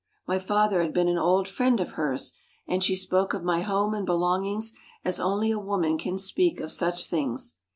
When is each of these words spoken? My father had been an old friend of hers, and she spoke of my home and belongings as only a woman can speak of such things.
My 0.25 0.39
father 0.39 0.81
had 0.81 0.95
been 0.95 1.07
an 1.09 1.19
old 1.19 1.47
friend 1.47 1.79
of 1.79 1.91
hers, 1.91 2.33
and 2.67 2.83
she 2.83 2.95
spoke 2.95 3.35
of 3.35 3.43
my 3.43 3.61
home 3.61 3.93
and 3.93 4.03
belongings 4.03 4.73
as 5.05 5.19
only 5.19 5.51
a 5.51 5.59
woman 5.59 5.99
can 5.99 6.17
speak 6.17 6.59
of 6.59 6.71
such 6.71 7.05
things. 7.07 7.57